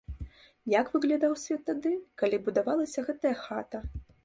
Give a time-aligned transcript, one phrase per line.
[0.79, 1.93] Як выглядаў свет тады,
[2.23, 3.87] калі будавалася гэта хата?